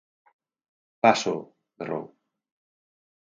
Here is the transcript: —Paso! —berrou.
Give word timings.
—Paso! 1.03 1.33
—berrou. 1.45 2.01